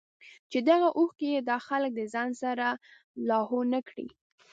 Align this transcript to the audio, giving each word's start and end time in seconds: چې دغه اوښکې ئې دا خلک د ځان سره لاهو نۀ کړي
چې 0.51 0.59
دغه 0.69 0.87
اوښکې 0.97 1.27
ئې 1.33 1.39
دا 1.49 1.57
خلک 1.67 1.91
د 1.95 2.01
ځان 2.13 2.29
سره 2.41 2.67
لاهو 3.29 3.59
نۀ 3.71 3.79
کړي 3.89 4.07